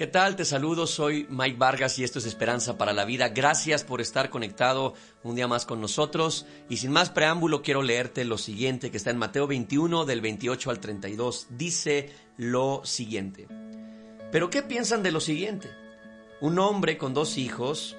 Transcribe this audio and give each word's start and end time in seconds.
¿Qué 0.00 0.06
tal? 0.06 0.34
Te 0.34 0.46
saludo, 0.46 0.86
soy 0.86 1.26
Mike 1.28 1.58
Vargas 1.58 1.98
y 1.98 2.04
esto 2.04 2.20
es 2.20 2.24
Esperanza 2.24 2.78
para 2.78 2.94
la 2.94 3.04
Vida. 3.04 3.28
Gracias 3.28 3.84
por 3.84 4.00
estar 4.00 4.30
conectado 4.30 4.94
un 5.22 5.36
día 5.36 5.46
más 5.46 5.66
con 5.66 5.78
nosotros. 5.78 6.46
Y 6.70 6.78
sin 6.78 6.90
más 6.90 7.10
preámbulo, 7.10 7.60
quiero 7.60 7.82
leerte 7.82 8.24
lo 8.24 8.38
siguiente 8.38 8.90
que 8.90 8.96
está 8.96 9.10
en 9.10 9.18
Mateo 9.18 9.46
21 9.46 10.06
del 10.06 10.22
28 10.22 10.70
al 10.70 10.80
32. 10.80 11.48
Dice 11.50 12.08
lo 12.38 12.80
siguiente. 12.82 13.46
Pero 14.32 14.48
¿qué 14.48 14.62
piensan 14.62 15.02
de 15.02 15.12
lo 15.12 15.20
siguiente? 15.20 15.68
Un 16.40 16.58
hombre 16.60 16.96
con 16.96 17.12
dos 17.12 17.36
hijos 17.36 17.94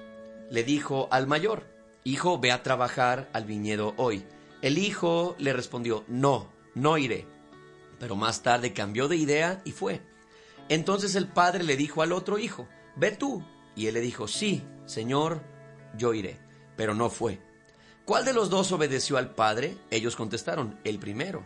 le 0.49 0.63
dijo 0.63 1.07
al 1.11 1.27
mayor, 1.27 1.67
Hijo, 2.03 2.39
ve 2.39 2.51
a 2.51 2.63
trabajar 2.63 3.29
al 3.31 3.45
viñedo 3.45 3.93
hoy. 3.97 4.25
El 4.63 4.79
hijo 4.79 5.35
le 5.37 5.53
respondió, 5.53 6.03
No, 6.07 6.51
no 6.73 6.97
iré. 6.97 7.27
Pero 7.99 8.15
más 8.15 8.41
tarde 8.41 8.73
cambió 8.73 9.07
de 9.07 9.17
idea 9.17 9.61
y 9.65 9.71
fue. 9.71 10.01
Entonces 10.71 11.15
el 11.15 11.27
padre 11.27 11.65
le 11.65 11.75
dijo 11.75 12.01
al 12.01 12.13
otro 12.13 12.39
hijo, 12.39 12.65
Ve 12.95 13.11
tú. 13.11 13.43
Y 13.75 13.87
él 13.87 13.93
le 13.93 13.99
dijo, 13.99 14.29
Sí, 14.29 14.63
Señor, 14.85 15.43
yo 15.97 16.13
iré. 16.13 16.39
Pero 16.77 16.95
no 16.95 17.09
fue. 17.09 17.41
¿Cuál 18.05 18.23
de 18.23 18.31
los 18.31 18.49
dos 18.49 18.71
obedeció 18.71 19.17
al 19.17 19.35
padre? 19.35 19.77
Ellos 19.89 20.15
contestaron, 20.15 20.79
el 20.85 20.97
primero. 20.97 21.45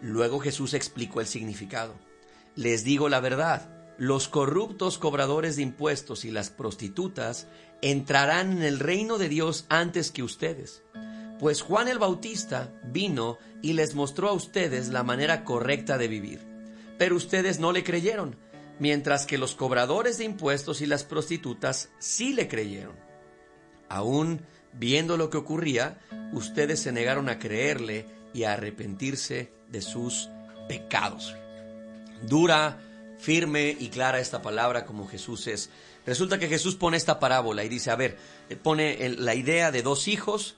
Luego 0.00 0.38
Jesús 0.38 0.74
explicó 0.74 1.20
el 1.20 1.26
significado. 1.26 1.96
Les 2.54 2.84
digo 2.84 3.08
la 3.08 3.18
verdad, 3.18 3.68
los 3.98 4.28
corruptos 4.28 4.98
cobradores 4.98 5.56
de 5.56 5.62
impuestos 5.62 6.24
y 6.24 6.30
las 6.30 6.50
prostitutas 6.50 7.48
entrarán 7.82 8.52
en 8.52 8.62
el 8.62 8.78
reino 8.78 9.18
de 9.18 9.28
Dios 9.28 9.66
antes 9.70 10.12
que 10.12 10.22
ustedes. 10.22 10.84
Pues 11.40 11.62
Juan 11.62 11.88
el 11.88 11.98
Bautista 11.98 12.72
vino 12.84 13.38
y 13.60 13.72
les 13.72 13.96
mostró 13.96 14.28
a 14.28 14.34
ustedes 14.34 14.90
la 14.90 15.02
manera 15.02 15.42
correcta 15.42 15.98
de 15.98 16.06
vivir. 16.06 16.45
Pero 16.98 17.16
ustedes 17.16 17.58
no 17.58 17.72
le 17.72 17.84
creyeron, 17.84 18.36
mientras 18.78 19.26
que 19.26 19.38
los 19.38 19.54
cobradores 19.54 20.18
de 20.18 20.24
impuestos 20.24 20.80
y 20.80 20.86
las 20.86 21.04
prostitutas 21.04 21.90
sí 21.98 22.32
le 22.32 22.48
creyeron. 22.48 22.96
Aún 23.88 24.42
viendo 24.72 25.16
lo 25.16 25.30
que 25.30 25.38
ocurría, 25.38 26.00
ustedes 26.32 26.80
se 26.80 26.92
negaron 26.92 27.28
a 27.28 27.38
creerle 27.38 28.06
y 28.34 28.44
a 28.44 28.52
arrepentirse 28.52 29.52
de 29.68 29.80
sus 29.80 30.28
pecados. 30.68 31.34
Dura, 32.22 32.80
firme 33.18 33.76
y 33.78 33.88
clara 33.88 34.20
esta 34.20 34.42
palabra 34.42 34.84
como 34.84 35.06
Jesús 35.06 35.46
es. 35.46 35.70
Resulta 36.04 36.38
que 36.38 36.48
Jesús 36.48 36.76
pone 36.76 36.96
esta 36.96 37.18
parábola 37.18 37.64
y 37.64 37.68
dice, 37.68 37.90
a 37.90 37.96
ver, 37.96 38.16
pone 38.62 39.08
la 39.18 39.34
idea 39.34 39.70
de 39.70 39.82
dos 39.82 40.08
hijos, 40.08 40.56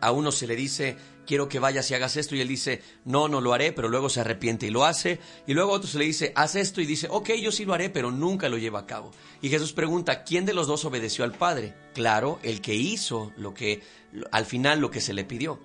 a 0.00 0.12
uno 0.12 0.32
se 0.32 0.46
le 0.46 0.56
dice, 0.56 0.96
quiero 1.26 1.48
que 1.48 1.58
vayas 1.58 1.90
y 1.90 1.94
hagas 1.94 2.16
esto, 2.16 2.34
y 2.34 2.40
él 2.40 2.48
dice, 2.48 2.82
no, 3.04 3.28
no 3.28 3.40
lo 3.40 3.52
haré, 3.52 3.72
pero 3.72 3.88
luego 3.88 4.08
se 4.08 4.20
arrepiente 4.20 4.66
y 4.66 4.70
lo 4.70 4.84
hace, 4.84 5.20
y 5.46 5.54
luego 5.54 5.72
otro 5.72 5.88
se 5.88 5.98
le 5.98 6.04
dice, 6.04 6.32
haz 6.34 6.56
esto, 6.56 6.80
y 6.80 6.86
dice, 6.86 7.08
ok, 7.10 7.30
yo 7.40 7.52
sí 7.52 7.64
lo 7.64 7.74
haré, 7.74 7.90
pero 7.90 8.10
nunca 8.10 8.48
lo 8.48 8.58
lleva 8.58 8.80
a 8.80 8.86
cabo. 8.86 9.10
Y 9.40 9.48
Jesús 9.48 9.72
pregunta, 9.72 10.24
¿quién 10.24 10.44
de 10.44 10.54
los 10.54 10.66
dos 10.66 10.84
obedeció 10.84 11.24
al 11.24 11.32
Padre? 11.32 11.74
Claro, 11.94 12.38
el 12.42 12.60
que 12.60 12.74
hizo 12.74 13.32
lo 13.36 13.54
que, 13.54 13.82
al 14.30 14.46
final 14.46 14.80
lo 14.80 14.90
que 14.90 15.00
se 15.00 15.14
le 15.14 15.24
pidió. 15.24 15.60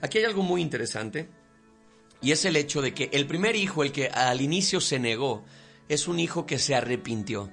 Aquí 0.00 0.18
hay 0.18 0.24
algo 0.24 0.42
muy 0.42 0.62
interesante, 0.62 1.28
y 2.20 2.32
es 2.32 2.44
el 2.44 2.56
hecho 2.56 2.82
de 2.82 2.94
que 2.94 3.10
el 3.12 3.26
primer 3.26 3.56
hijo, 3.56 3.84
el 3.84 3.92
que 3.92 4.08
al 4.08 4.40
inicio 4.40 4.80
se 4.80 4.98
negó, 4.98 5.44
es 5.88 6.08
un 6.08 6.20
hijo 6.20 6.46
que 6.46 6.58
se 6.58 6.74
arrepintió. 6.74 7.50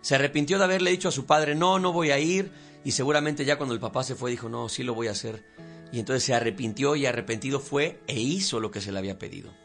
Se 0.00 0.14
arrepintió 0.14 0.58
de 0.58 0.64
haberle 0.64 0.90
dicho 0.90 1.08
a 1.08 1.12
su 1.12 1.26
padre, 1.26 1.54
no, 1.54 1.78
no 1.78 1.92
voy 1.92 2.10
a 2.10 2.18
ir, 2.18 2.52
y 2.84 2.92
seguramente 2.92 3.44
ya 3.44 3.56
cuando 3.56 3.74
el 3.74 3.80
papá 3.80 4.04
se 4.04 4.14
fue 4.14 4.30
dijo, 4.30 4.48
no, 4.48 4.68
sí 4.68 4.82
lo 4.82 4.94
voy 4.94 5.08
a 5.08 5.12
hacer. 5.12 5.44
Y 5.92 6.00
entonces 6.00 6.24
se 6.24 6.34
arrepintió 6.34 6.96
y 6.96 7.06
arrepentido 7.06 7.60
fue 7.60 8.00
e 8.06 8.20
hizo 8.20 8.60
lo 8.60 8.70
que 8.70 8.80
se 8.80 8.92
le 8.92 8.98
había 8.98 9.18
pedido. 9.18 9.63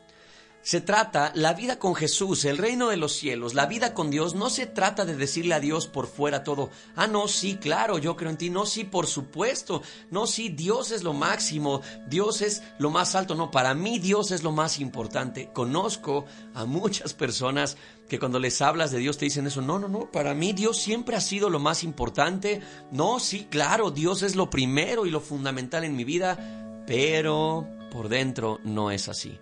Se 0.61 0.81
trata, 0.81 1.31
la 1.35 1.53
vida 1.53 1.79
con 1.79 1.95
Jesús, 1.95 2.43
el 2.43 2.57
reino 2.57 2.89
de 2.89 2.97
los 2.97 3.13
cielos, 3.13 3.53
la 3.53 3.65
vida 3.65 3.93
con 3.93 4.11
Dios, 4.11 4.35
no 4.35 4.49
se 4.49 4.65
trata 4.65 5.05
de 5.05 5.15
decirle 5.15 5.55
a 5.55 5.59
Dios 5.61 5.87
por 5.87 6.05
fuera 6.05 6.43
todo, 6.43 6.69
ah, 6.95 7.07
no, 7.07 7.29
sí, 7.29 7.55
claro, 7.55 7.97
yo 7.97 8.17
creo 8.17 8.29
en 8.29 8.37
ti, 8.37 8.49
no, 8.49 8.65
sí, 8.65 8.83
por 8.83 9.07
supuesto, 9.07 9.81
no, 10.11 10.27
sí, 10.27 10.49
Dios 10.49 10.91
es 10.91 11.01
lo 11.01 11.13
máximo, 11.13 11.81
Dios 12.07 12.41
es 12.41 12.61
lo 12.77 12.89
más 12.89 13.15
alto, 13.15 13.35
no, 13.35 13.51
para 13.51 13.73
mí 13.73 13.99
Dios 13.99 14.31
es 14.31 14.43
lo 14.43 14.51
más 14.51 14.79
importante. 14.79 15.49
Conozco 15.53 16.25
a 16.53 16.65
muchas 16.65 17.13
personas 17.13 17.77
que 18.09 18.19
cuando 18.19 18.37
les 18.37 18.61
hablas 18.61 18.91
de 18.91 18.99
Dios 18.99 19.17
te 19.17 19.25
dicen 19.25 19.47
eso, 19.47 19.61
no, 19.61 19.79
no, 19.79 19.87
no, 19.87 20.11
para 20.11 20.33
mí 20.33 20.51
Dios 20.51 20.77
siempre 20.77 21.15
ha 21.15 21.21
sido 21.21 21.49
lo 21.49 21.59
más 21.59 21.83
importante, 21.83 22.61
no, 22.91 23.19
sí, 23.19 23.47
claro, 23.49 23.91
Dios 23.91 24.23
es 24.23 24.35
lo 24.35 24.49
primero 24.49 25.05
y 25.05 25.09
lo 25.09 25.21
fundamental 25.21 25.85
en 25.85 25.95
mi 25.95 26.03
vida, 26.03 26.83
pero 26.85 27.65
por 27.91 28.09
dentro 28.09 28.59
no 28.63 28.91
es 28.91 29.07
así. 29.07 29.39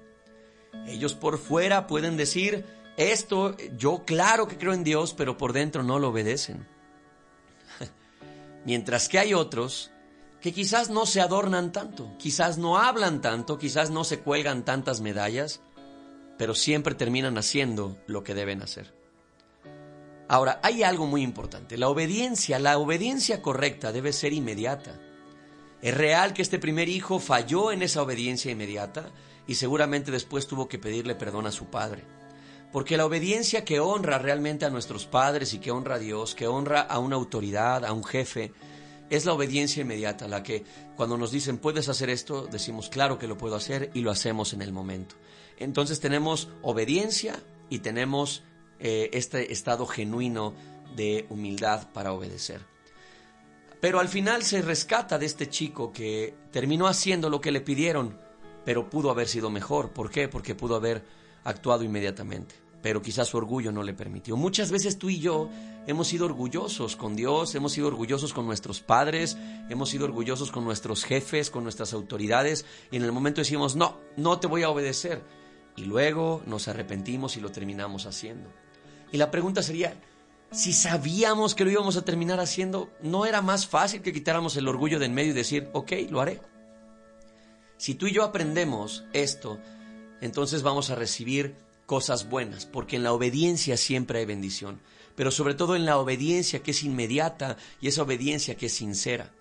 Ellos 0.85 1.13
por 1.13 1.37
fuera 1.37 1.87
pueden 1.87 2.17
decir, 2.17 2.65
esto, 2.97 3.55
yo 3.77 4.03
claro 4.05 4.47
que 4.47 4.57
creo 4.57 4.73
en 4.73 4.83
Dios, 4.83 5.13
pero 5.13 5.37
por 5.37 5.53
dentro 5.53 5.83
no 5.83 5.99
lo 5.99 6.09
obedecen. 6.09 6.67
Mientras 8.65 9.07
que 9.07 9.19
hay 9.19 9.33
otros 9.33 9.91
que 10.41 10.53
quizás 10.53 10.89
no 10.89 11.05
se 11.05 11.21
adornan 11.21 11.71
tanto, 11.71 12.11
quizás 12.17 12.57
no 12.57 12.77
hablan 12.77 13.21
tanto, 13.21 13.57
quizás 13.57 13.89
no 13.89 14.03
se 14.03 14.19
cuelgan 14.19 14.65
tantas 14.65 15.01
medallas, 15.01 15.61
pero 16.37 16.55
siempre 16.55 16.95
terminan 16.95 17.37
haciendo 17.37 17.97
lo 18.07 18.23
que 18.23 18.33
deben 18.33 18.61
hacer. 18.61 18.93
Ahora, 20.27 20.59
hay 20.61 20.83
algo 20.83 21.05
muy 21.05 21.21
importante. 21.21 21.77
La 21.77 21.87
obediencia, 21.87 22.59
la 22.59 22.77
obediencia 22.77 23.41
correcta 23.41 23.91
debe 23.91 24.11
ser 24.11 24.33
inmediata. 24.33 24.99
Es 25.81 25.95
real 25.95 26.33
que 26.33 26.41
este 26.41 26.59
primer 26.59 26.89
hijo 26.89 27.19
falló 27.19 27.71
en 27.71 27.81
esa 27.81 28.01
obediencia 28.01 28.51
inmediata 28.51 29.11
y 29.47 29.55
seguramente 29.55 30.11
después 30.11 30.47
tuvo 30.47 30.67
que 30.67 30.77
pedirle 30.77 31.15
perdón 31.15 31.47
a 31.47 31.51
su 31.51 31.65
padre. 31.65 32.03
Porque 32.71 32.97
la 32.97 33.05
obediencia 33.05 33.63
que 33.63 33.79
honra 33.79 34.19
realmente 34.19 34.65
a 34.65 34.69
nuestros 34.69 35.05
padres 35.05 35.53
y 35.53 35.59
que 35.59 35.71
honra 35.71 35.95
a 35.95 35.99
Dios, 35.99 36.35
que 36.35 36.47
honra 36.47 36.81
a 36.81 36.99
una 36.99 37.15
autoridad, 37.15 37.85
a 37.85 37.93
un 37.93 38.03
jefe, 38.03 38.51
es 39.09 39.25
la 39.25 39.33
obediencia 39.33 39.81
inmediata, 39.81 40.27
la 40.27 40.43
que 40.43 40.65
cuando 40.97 41.17
nos 41.17 41.31
dicen 41.31 41.57
puedes 41.57 41.87
hacer 41.87 42.09
esto, 42.09 42.45
decimos 42.45 42.89
claro 42.89 43.17
que 43.17 43.27
lo 43.27 43.37
puedo 43.37 43.55
hacer 43.55 43.89
y 43.93 44.01
lo 44.01 44.11
hacemos 44.11 44.51
en 44.53 44.61
el 44.61 44.73
momento. 44.73 45.15
Entonces 45.57 45.99
tenemos 45.99 46.49
obediencia 46.61 47.41
y 47.69 47.79
tenemos 47.79 48.43
eh, 48.79 49.09
este 49.13 49.53
estado 49.53 49.85
genuino 49.85 50.53
de 50.95 51.25
humildad 51.29 51.87
para 51.93 52.11
obedecer. 52.11 52.61
Pero 53.79 53.99
al 53.99 54.09
final 54.09 54.43
se 54.43 54.61
rescata 54.61 55.17
de 55.17 55.25
este 55.25 55.49
chico 55.49 55.91
que 55.91 56.35
terminó 56.51 56.87
haciendo 56.87 57.29
lo 57.29 57.39
que 57.39 57.51
le 57.51 57.61
pidieron, 57.61 58.19
pero 58.67 58.89
pudo 58.89 59.09
haber 59.11 59.29
sido 59.29 59.49
mejor. 59.49 59.91
¿Por 59.91 60.11
qué? 60.11 60.27
Porque 60.27 60.53
pudo 60.53 60.75
haber 60.75 61.01
actuado 61.45 61.85
inmediatamente, 61.85 62.55
pero 62.81 63.01
quizás 63.01 63.29
su 63.29 63.37
orgullo 63.37 63.71
no 63.71 63.81
le 63.81 63.93
permitió. 63.93 64.35
Muchas 64.35 64.71
veces 64.71 64.99
tú 64.99 65.09
y 65.09 65.21
yo 65.21 65.49
hemos 65.87 66.09
sido 66.09 66.25
orgullosos 66.25 66.97
con 66.97 67.15
Dios, 67.15 67.55
hemos 67.55 67.71
sido 67.71 67.87
orgullosos 67.87 68.33
con 68.33 68.45
nuestros 68.45 68.81
padres, 68.81 69.37
hemos 69.69 69.89
sido 69.89 70.03
orgullosos 70.03 70.51
con 70.51 70.65
nuestros 70.65 71.05
jefes, 71.05 71.49
con 71.49 71.63
nuestras 71.63 71.93
autoridades, 71.93 72.65
y 72.91 72.97
en 72.97 73.03
el 73.03 73.13
momento 73.13 73.39
decimos, 73.39 73.77
no, 73.77 74.01
no 74.17 74.37
te 74.41 74.47
voy 74.47 74.63
a 74.63 74.69
obedecer. 74.69 75.21
Y 75.77 75.85
luego 75.85 76.41
nos 76.45 76.67
arrepentimos 76.67 77.37
y 77.37 77.39
lo 77.39 77.53
terminamos 77.53 78.05
haciendo. 78.05 78.51
Y 79.13 79.17
la 79.17 79.31
pregunta 79.31 79.63
sería, 79.63 79.93
si 80.51 80.73
sabíamos 80.73 81.55
que 81.55 81.63
lo 81.63 81.71
íbamos 81.71 81.95
a 81.95 82.03
terminar 82.03 82.41
haciendo, 82.41 82.89
¿no 83.01 83.25
era 83.25 83.41
más 83.41 83.65
fácil 83.65 84.01
que 84.01 84.11
quitáramos 84.11 84.57
el 84.57 84.67
orgullo 84.67 84.99
de 84.99 85.05
en 85.05 85.13
medio 85.13 85.31
y 85.31 85.35
decir, 85.35 85.69
ok, 85.71 85.93
lo 86.09 86.19
haré? 86.19 86.41
Si 87.77 87.93
tú 87.93 88.07
y 88.07 88.13
yo 88.13 88.23
aprendemos 88.23 89.05
esto, 89.13 89.59
entonces 90.21 90.63
vamos 90.63 90.89
a 90.89 90.95
recibir 90.95 91.55
cosas 91.85 92.29
buenas, 92.29 92.65
porque 92.65 92.95
en 92.95 93.03
la 93.03 93.13
obediencia 93.13 93.77
siempre 93.77 94.19
hay 94.19 94.25
bendición, 94.25 94.81
pero 95.15 95.31
sobre 95.31 95.53
todo 95.53 95.75
en 95.75 95.85
la 95.85 95.97
obediencia 95.97 96.61
que 96.61 96.71
es 96.71 96.83
inmediata 96.83 97.57
y 97.79 97.87
esa 97.87 98.03
obediencia 98.03 98.55
que 98.55 98.65
es 98.65 98.73
sincera. 98.73 99.31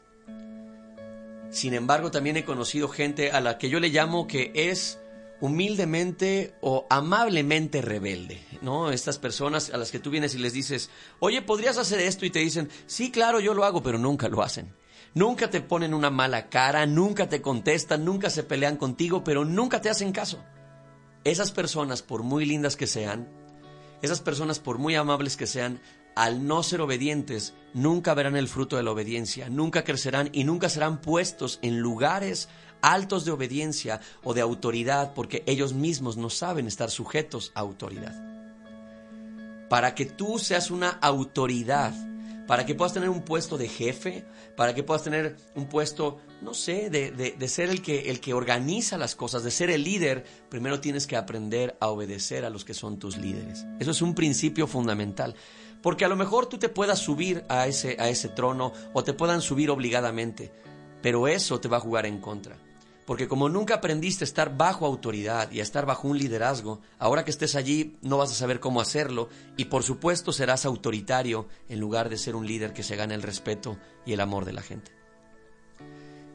Sin 1.50 1.74
embargo, 1.74 2.10
también 2.10 2.36
he 2.36 2.44
conocido 2.44 2.88
gente 2.88 3.32
a 3.32 3.40
la 3.40 3.58
que 3.58 3.70
yo 3.70 3.80
le 3.80 3.88
llamo 3.88 4.26
que 4.26 4.52
es 4.54 4.98
humildemente 5.40 6.54
o 6.60 6.86
amablemente 6.88 7.82
rebelde, 7.82 8.42
¿no? 8.62 8.90
Estas 8.90 9.18
personas 9.18 9.70
a 9.70 9.76
las 9.76 9.90
que 9.90 9.98
tú 9.98 10.10
vienes 10.10 10.34
y 10.34 10.38
les 10.38 10.52
dices, 10.52 10.90
oye, 11.18 11.42
¿podrías 11.42 11.78
hacer 11.78 12.00
esto? 12.00 12.26
Y 12.26 12.30
te 12.30 12.38
dicen, 12.40 12.68
sí, 12.86 13.10
claro, 13.10 13.40
yo 13.40 13.54
lo 13.54 13.64
hago, 13.64 13.82
pero 13.82 13.98
nunca 13.98 14.28
lo 14.28 14.42
hacen. 14.42 14.72
Nunca 15.16 15.48
te 15.48 15.62
ponen 15.62 15.94
una 15.94 16.10
mala 16.10 16.50
cara, 16.50 16.84
nunca 16.84 17.26
te 17.26 17.40
contestan, 17.40 18.04
nunca 18.04 18.28
se 18.28 18.42
pelean 18.42 18.76
contigo, 18.76 19.24
pero 19.24 19.46
nunca 19.46 19.80
te 19.80 19.88
hacen 19.88 20.12
caso. 20.12 20.44
Esas 21.24 21.52
personas, 21.52 22.02
por 22.02 22.22
muy 22.22 22.44
lindas 22.44 22.76
que 22.76 22.86
sean, 22.86 23.26
esas 24.02 24.20
personas, 24.20 24.58
por 24.58 24.76
muy 24.76 24.94
amables 24.94 25.38
que 25.38 25.46
sean, 25.46 25.80
al 26.14 26.46
no 26.46 26.62
ser 26.62 26.82
obedientes, 26.82 27.54
nunca 27.72 28.12
verán 28.12 28.36
el 28.36 28.46
fruto 28.46 28.76
de 28.76 28.82
la 28.82 28.90
obediencia, 28.90 29.48
nunca 29.48 29.84
crecerán 29.84 30.28
y 30.34 30.44
nunca 30.44 30.68
serán 30.68 31.00
puestos 31.00 31.60
en 31.62 31.80
lugares 31.80 32.50
altos 32.82 33.24
de 33.24 33.30
obediencia 33.30 34.02
o 34.22 34.34
de 34.34 34.42
autoridad 34.42 35.14
porque 35.14 35.42
ellos 35.46 35.72
mismos 35.72 36.18
no 36.18 36.28
saben 36.28 36.66
estar 36.66 36.90
sujetos 36.90 37.52
a 37.54 37.60
autoridad. 37.60 38.14
Para 39.70 39.94
que 39.94 40.04
tú 40.04 40.38
seas 40.38 40.70
una 40.70 40.90
autoridad 40.90 41.94
para 42.46 42.64
que 42.64 42.74
puedas 42.74 42.92
tener 42.92 43.08
un 43.08 43.22
puesto 43.22 43.58
de 43.58 43.68
jefe, 43.68 44.24
para 44.56 44.74
que 44.74 44.82
puedas 44.82 45.02
tener 45.02 45.36
un 45.54 45.66
puesto, 45.66 46.18
no 46.42 46.54
sé, 46.54 46.90
de, 46.90 47.10
de, 47.10 47.48
ser 47.48 47.70
el 47.70 47.82
que, 47.82 48.10
el 48.10 48.20
que 48.20 48.34
organiza 48.34 48.98
las 48.98 49.14
cosas, 49.14 49.42
de 49.42 49.50
ser 49.50 49.70
el 49.70 49.84
líder, 49.84 50.24
primero 50.48 50.80
tienes 50.80 51.06
que 51.06 51.16
aprender 51.16 51.76
a 51.80 51.88
obedecer 51.88 52.44
a 52.44 52.50
los 52.50 52.64
que 52.64 52.74
son 52.74 52.98
tus 52.98 53.16
líderes. 53.16 53.66
Eso 53.80 53.90
es 53.90 54.02
un 54.02 54.14
principio 54.14 54.66
fundamental. 54.66 55.34
Porque 55.82 56.04
a 56.04 56.08
lo 56.08 56.16
mejor 56.16 56.46
tú 56.46 56.58
te 56.58 56.68
puedas 56.68 56.98
subir 56.98 57.44
a 57.48 57.66
ese, 57.66 57.96
a 57.98 58.08
ese 58.08 58.28
trono 58.28 58.72
o 58.92 59.04
te 59.04 59.12
puedan 59.12 59.42
subir 59.42 59.70
obligadamente, 59.70 60.52
pero 61.02 61.28
eso 61.28 61.60
te 61.60 61.68
va 61.68 61.76
a 61.76 61.80
jugar 61.80 62.06
en 62.06 62.20
contra. 62.20 62.58
Porque 63.06 63.28
como 63.28 63.48
nunca 63.48 63.76
aprendiste 63.76 64.24
a 64.24 64.26
estar 64.26 64.56
bajo 64.56 64.84
autoridad 64.84 65.50
y 65.52 65.60
a 65.60 65.62
estar 65.62 65.86
bajo 65.86 66.08
un 66.08 66.18
liderazgo, 66.18 66.80
ahora 66.98 67.24
que 67.24 67.30
estés 67.30 67.54
allí 67.54 67.96
no 68.02 68.18
vas 68.18 68.32
a 68.32 68.34
saber 68.34 68.58
cómo 68.58 68.80
hacerlo 68.80 69.28
y 69.56 69.66
por 69.66 69.84
supuesto 69.84 70.32
serás 70.32 70.66
autoritario 70.66 71.46
en 71.68 71.78
lugar 71.78 72.08
de 72.08 72.18
ser 72.18 72.34
un 72.34 72.46
líder 72.46 72.72
que 72.72 72.82
se 72.82 72.96
gane 72.96 73.14
el 73.14 73.22
respeto 73.22 73.78
y 74.04 74.12
el 74.12 74.20
amor 74.20 74.44
de 74.44 74.52
la 74.52 74.62
gente. 74.62 74.90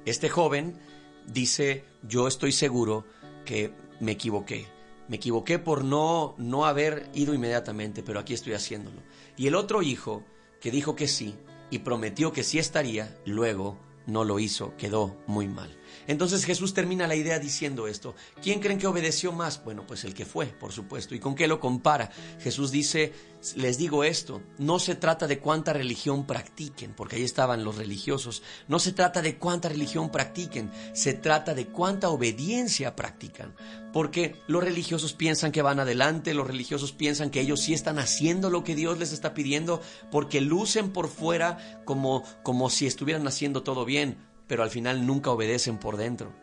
Este 0.06 0.30
joven 0.30 0.80
dice, 1.28 1.84
yo 2.04 2.28
estoy 2.28 2.54
seguro 2.54 3.06
que 3.46 3.74
me 4.00 4.14
equivoqué. 4.14 4.66
Me 5.10 5.18
equivoqué 5.18 5.60
por 5.60 5.84
no, 5.84 6.36
no 6.38 6.66
haber 6.66 7.10
ido 7.14 7.34
inmediatamente, 7.34 8.02
pero 8.02 8.20
aquí 8.20 8.34
estoy 8.34 8.54
haciéndolo. 8.54 9.02
Y 9.36 9.48
el 9.48 9.56
otro 9.56 9.82
hijo, 9.82 10.24
que 10.62 10.72
dijo 10.72 10.96
que 10.96 11.10
sí 11.10 11.36
y 11.70 11.80
prometió 11.80 12.32
que 12.32 12.44
sí 12.44 12.60
estaría, 12.60 13.18
luego 13.26 13.78
no 14.08 14.24
lo 14.24 14.40
hizo, 14.40 14.76
quedó 14.78 15.18
muy 15.28 15.48
mal. 15.48 15.78
Entonces 16.08 16.46
Jesús 16.46 16.74
termina 16.74 17.08
la 17.08 17.16
idea 17.16 17.40
diciendo 17.40 17.88
esto. 17.88 18.16
¿Quién 18.42 18.60
creen 18.60 18.80
que 18.80 18.88
obedeció 18.88 19.32
más? 19.32 19.64
Bueno, 19.64 19.86
pues 19.86 20.04
el 20.04 20.14
que 20.14 20.26
fue, 20.26 20.48
por 20.48 20.72
supuesto. 20.72 21.16
¿Y 21.16 21.20
con 21.20 21.36
qué 21.36 21.48
lo 21.48 21.60
compara? 21.60 22.10
Jesús 22.40 22.72
dice, 22.72 23.14
les 23.56 23.78
digo 23.78 24.04
esto, 24.04 24.42
no 24.58 24.78
se 24.80 24.96
trata 24.96 25.28
de 25.28 25.40
cuánta 25.40 25.74
religión 25.74 26.26
practiquen, 26.26 26.94
porque 26.94 27.16
ahí 27.16 27.24
estaban 27.24 27.64
los 27.64 27.78
religiosos. 27.78 28.44
No 28.68 28.80
se 28.80 28.92
trata 28.92 29.22
de 29.22 29.38
cuánta 29.38 29.70
religión 29.70 30.12
practiquen, 30.12 30.72
se 30.94 31.14
trata 31.14 31.54
de 31.54 31.68
cuánta 31.68 32.10
obediencia 32.10 32.96
practican. 32.96 33.56
Porque 33.94 34.36
los 34.48 34.64
religiosos 34.64 35.14
piensan 35.14 35.52
que 35.52 35.62
van 35.62 35.80
adelante, 35.80 36.34
los 36.34 36.48
religiosos 36.48 36.92
piensan 36.94 37.30
que 37.30 37.42
ellos 37.42 37.60
sí 37.60 37.74
están 37.74 38.00
haciendo 38.00 38.50
lo 38.50 38.64
que 38.64 38.76
Dios 38.76 38.98
les 39.00 39.12
está 39.12 39.34
pidiendo, 39.34 39.82
porque 40.12 40.40
lucen 40.40 40.92
por 40.92 41.10
fuera 41.10 41.82
como, 41.84 42.24
como 42.44 42.70
si 42.70 42.88
estuvieran 42.88 43.28
haciendo 43.28 43.64
todo 43.64 43.86
bien 43.86 44.31
pero 44.52 44.64
al 44.64 44.70
final 44.70 45.06
nunca 45.06 45.32
obedecen 45.32 45.78
por 45.78 45.96
dentro. 45.96 46.34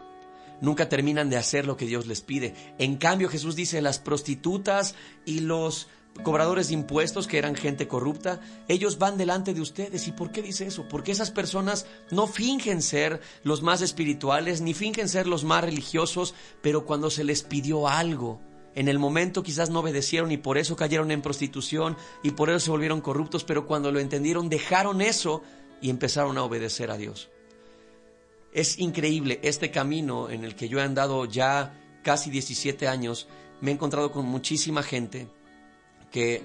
Nunca 0.63 0.89
terminan 0.89 1.29
de 1.29 1.37
hacer 1.37 1.67
lo 1.67 1.77
que 1.77 1.85
Dios 1.85 2.07
les 2.07 2.23
pide. 2.23 2.55
En 2.79 2.97
cambio, 2.97 3.29
Jesús 3.29 3.55
dice, 3.55 3.83
las 3.83 3.99
prostitutas 3.99 4.95
y 5.27 5.41
los 5.41 5.89
cobradores 6.23 6.69
de 6.69 6.73
impuestos, 6.73 7.27
que 7.27 7.37
eran 7.37 7.55
gente 7.55 7.87
corrupta, 7.87 8.41
ellos 8.67 8.97
van 8.97 9.19
delante 9.19 9.53
de 9.53 9.61
ustedes. 9.61 10.09
¿Y 10.09 10.13
por 10.13 10.33
qué 10.33 10.41
dice 10.41 10.67
eso? 10.67 10.89
Porque 10.89 11.13
esas 11.13 11.31
personas 11.31 11.85
no 12.11 12.27
fingen 12.27 12.81
ser 12.81 13.21
los 13.43 13.61
más 13.61 13.83
espirituales, 13.83 14.63
ni 14.63 14.73
fingen 14.73 15.11
ser 15.11 15.27
los 15.27 15.45
más 15.45 15.63
religiosos, 15.63 16.35
pero 16.63 16.87
cuando 16.87 17.11
se 17.11 17.25
les 17.25 17.43
pidió 17.43 17.89
algo, 17.89 18.41
en 18.75 18.89
el 18.89 18.99
momento 18.99 19.43
quizás 19.43 19.69
no 19.69 19.81
obedecieron 19.81 20.33
y 20.33 20.39
por 20.39 20.57
eso 20.57 20.77
cayeron 20.77 21.11
en 21.11 21.21
prostitución 21.21 21.99
y 22.23 22.31
por 22.31 22.49
eso 22.49 22.61
se 22.61 22.71
volvieron 22.71 23.03
corruptos, 23.03 23.45
pero 23.45 23.67
cuando 23.67 23.93
lo 23.93 24.01
entendieron 24.01 24.49
dejaron 24.49 25.03
eso 25.03 25.43
y 25.83 25.91
empezaron 25.91 26.39
a 26.39 26.45
obedecer 26.45 26.91
a 26.91 26.97
Dios. 26.97 27.29
Es 28.59 28.81
increíble 28.81 29.39
este 29.45 29.71
camino 29.71 30.29
en 30.31 30.43
el 30.43 30.57
que 30.57 30.69
yo 30.69 30.81
he 30.81 30.83
andado 30.83 31.27
ya 31.27 31.81
casi 32.03 32.29
17 32.29 32.89
años. 32.89 33.29
Me 33.61 33.71
he 33.71 33.75
encontrado 33.75 34.11
con 34.11 34.27
muchísima 34.27 34.83
gente 34.83 35.29
que 36.11 36.43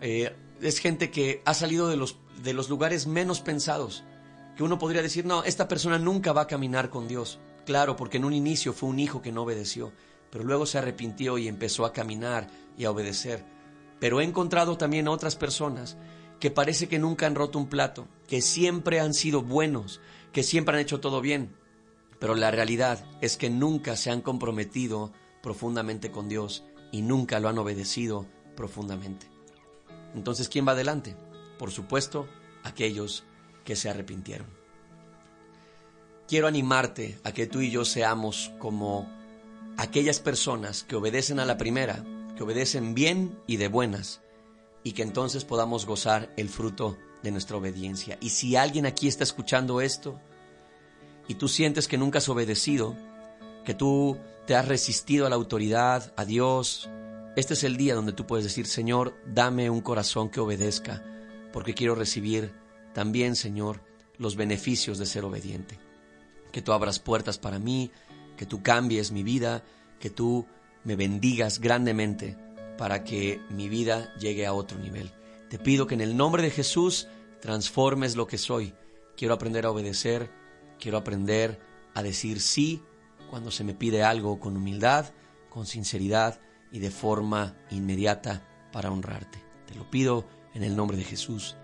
eh, 0.00 0.34
es 0.62 0.78
gente 0.78 1.10
que 1.10 1.42
ha 1.44 1.52
salido 1.52 1.88
de 1.88 1.98
los, 1.98 2.16
de 2.42 2.54
los 2.54 2.70
lugares 2.70 3.06
menos 3.06 3.42
pensados. 3.42 4.02
Que 4.56 4.62
uno 4.62 4.78
podría 4.78 5.02
decir, 5.02 5.26
no, 5.26 5.44
esta 5.44 5.68
persona 5.68 5.98
nunca 5.98 6.32
va 6.32 6.40
a 6.40 6.46
caminar 6.46 6.88
con 6.88 7.06
Dios. 7.06 7.38
Claro, 7.66 7.96
porque 7.96 8.16
en 8.16 8.24
un 8.24 8.32
inicio 8.32 8.72
fue 8.72 8.88
un 8.88 8.98
hijo 8.98 9.20
que 9.20 9.30
no 9.30 9.42
obedeció, 9.42 9.92
pero 10.30 10.44
luego 10.44 10.64
se 10.64 10.78
arrepintió 10.78 11.36
y 11.36 11.48
empezó 11.48 11.84
a 11.84 11.92
caminar 11.92 12.48
y 12.78 12.86
a 12.86 12.90
obedecer. 12.92 13.44
Pero 14.00 14.22
he 14.22 14.24
encontrado 14.24 14.78
también 14.78 15.06
otras 15.06 15.36
personas 15.36 15.98
que 16.40 16.50
parece 16.50 16.88
que 16.88 16.98
nunca 16.98 17.26
han 17.26 17.34
roto 17.34 17.58
un 17.58 17.68
plato, 17.68 18.08
que 18.26 18.40
siempre 18.40 19.00
han 19.00 19.12
sido 19.12 19.42
buenos, 19.42 20.00
que 20.32 20.42
siempre 20.42 20.74
han 20.74 20.80
hecho 20.82 21.00
todo 21.00 21.20
bien, 21.20 21.54
pero 22.18 22.34
la 22.34 22.50
realidad 22.50 23.04
es 23.20 23.36
que 23.36 23.50
nunca 23.50 23.96
se 23.96 24.10
han 24.10 24.20
comprometido 24.20 25.12
profundamente 25.42 26.10
con 26.10 26.28
Dios 26.28 26.64
y 26.90 27.02
nunca 27.02 27.40
lo 27.40 27.48
han 27.48 27.58
obedecido 27.58 28.26
profundamente. 28.56 29.26
Entonces, 30.14 30.48
¿quién 30.48 30.66
va 30.66 30.72
adelante? 30.72 31.16
Por 31.58 31.70
supuesto, 31.70 32.28
aquellos 32.62 33.24
que 33.64 33.76
se 33.76 33.90
arrepintieron. 33.90 34.46
Quiero 36.28 36.46
animarte 36.46 37.18
a 37.24 37.32
que 37.32 37.46
tú 37.46 37.60
y 37.60 37.70
yo 37.70 37.84
seamos 37.84 38.52
como 38.58 39.10
aquellas 39.76 40.20
personas 40.20 40.84
que 40.84 40.96
obedecen 40.96 41.40
a 41.40 41.44
la 41.44 41.58
primera, 41.58 42.04
que 42.36 42.42
obedecen 42.42 42.94
bien 42.94 43.38
y 43.46 43.56
de 43.56 43.68
buenas, 43.68 44.22
y 44.84 44.92
que 44.92 45.02
entonces 45.02 45.44
podamos 45.44 45.86
gozar 45.86 46.32
el 46.36 46.48
fruto 46.48 46.96
de 47.22 47.30
nuestra 47.30 47.56
obediencia. 47.56 48.18
Y 48.20 48.30
si 48.30 48.56
alguien 48.56 48.86
aquí 48.86 49.08
está 49.08 49.24
escuchando 49.24 49.80
esto 49.80 50.18
y 51.28 51.34
tú 51.34 51.48
sientes 51.48 51.88
que 51.88 51.98
nunca 51.98 52.18
has 52.18 52.28
obedecido, 52.28 52.96
que 53.64 53.74
tú 53.74 54.18
te 54.46 54.56
has 54.56 54.66
resistido 54.66 55.26
a 55.26 55.28
la 55.28 55.36
autoridad, 55.36 56.12
a 56.16 56.24
Dios, 56.24 56.88
este 57.36 57.54
es 57.54 57.64
el 57.64 57.76
día 57.76 57.94
donde 57.94 58.12
tú 58.12 58.26
puedes 58.26 58.44
decir, 58.44 58.66
Señor, 58.66 59.14
dame 59.26 59.70
un 59.70 59.80
corazón 59.80 60.28
que 60.28 60.40
obedezca, 60.40 61.02
porque 61.52 61.74
quiero 61.74 61.94
recibir 61.94 62.52
también, 62.92 63.36
Señor, 63.36 63.80
los 64.18 64.36
beneficios 64.36 64.98
de 64.98 65.06
ser 65.06 65.24
obediente. 65.24 65.78
Que 66.50 66.60
tú 66.60 66.72
abras 66.72 66.98
puertas 66.98 67.38
para 67.38 67.58
mí, 67.58 67.90
que 68.36 68.46
tú 68.46 68.62
cambies 68.62 69.12
mi 69.12 69.22
vida, 69.22 69.62
que 69.98 70.10
tú 70.10 70.46
me 70.84 70.96
bendigas 70.96 71.60
grandemente 71.60 72.36
para 72.76 73.04
que 73.04 73.40
mi 73.50 73.68
vida 73.68 74.12
llegue 74.16 74.44
a 74.44 74.52
otro 74.52 74.78
nivel. 74.78 75.12
Te 75.52 75.58
pido 75.58 75.86
que 75.86 75.92
en 75.92 76.00
el 76.00 76.16
nombre 76.16 76.42
de 76.42 76.50
Jesús 76.50 77.08
transformes 77.42 78.16
lo 78.16 78.26
que 78.26 78.38
soy. 78.38 78.72
Quiero 79.18 79.34
aprender 79.34 79.66
a 79.66 79.70
obedecer, 79.70 80.30
quiero 80.80 80.96
aprender 80.96 81.60
a 81.92 82.02
decir 82.02 82.40
sí 82.40 82.80
cuando 83.28 83.50
se 83.50 83.62
me 83.62 83.74
pide 83.74 84.02
algo 84.02 84.40
con 84.40 84.56
humildad, 84.56 85.12
con 85.50 85.66
sinceridad 85.66 86.40
y 86.70 86.78
de 86.78 86.90
forma 86.90 87.54
inmediata 87.68 88.48
para 88.72 88.90
honrarte. 88.90 89.44
Te 89.66 89.74
lo 89.74 89.90
pido 89.90 90.26
en 90.54 90.62
el 90.62 90.74
nombre 90.74 90.96
de 90.96 91.04
Jesús. 91.04 91.54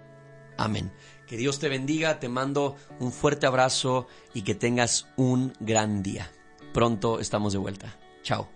Amén. 0.58 0.92
Que 1.26 1.38
Dios 1.38 1.58
te 1.58 1.70
bendiga, 1.70 2.20
te 2.20 2.28
mando 2.28 2.76
un 3.00 3.10
fuerte 3.10 3.46
abrazo 3.46 4.06
y 4.34 4.42
que 4.42 4.54
tengas 4.54 5.08
un 5.16 5.54
gran 5.60 6.02
día. 6.02 6.30
Pronto 6.74 7.20
estamos 7.20 7.54
de 7.54 7.58
vuelta. 7.58 7.98
Chao. 8.22 8.50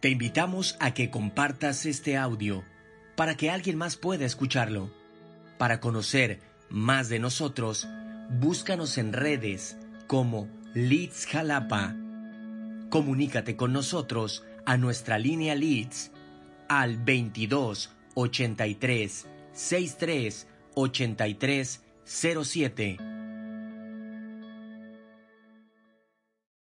Te 0.00 0.08
invitamos 0.08 0.76
a 0.80 0.94
que 0.94 1.10
compartas 1.10 1.86
este 1.86 2.16
audio 2.16 2.64
para 3.18 3.36
que 3.36 3.50
alguien 3.50 3.76
más 3.76 3.96
pueda 3.96 4.24
escucharlo. 4.24 4.92
Para 5.58 5.80
conocer 5.80 6.38
más 6.70 7.08
de 7.08 7.18
nosotros, 7.18 7.88
búscanos 8.30 8.96
en 8.96 9.12
redes 9.12 9.76
como 10.06 10.48
Leeds 10.72 11.26
Jalapa. 11.26 11.96
Comunícate 12.90 13.56
con 13.56 13.72
nosotros 13.72 14.44
a 14.66 14.76
nuestra 14.76 15.18
línea 15.18 15.56
Leeds 15.56 16.12
al 16.68 16.96
22 16.96 17.90
83 18.14 19.26
63 19.52 20.46
83 20.74 21.82
07 22.04 23.07